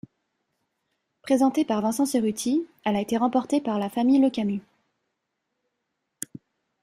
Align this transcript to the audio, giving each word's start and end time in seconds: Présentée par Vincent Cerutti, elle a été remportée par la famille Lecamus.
Présentée 1.21 1.63
par 1.63 1.81
Vincent 1.83 2.07
Cerutti, 2.07 2.65
elle 2.85 2.95
a 2.95 3.01
été 3.01 3.17
remportée 3.17 3.61
par 3.61 3.77
la 3.77 3.87
famille 3.87 4.17
Lecamus. 4.17 4.63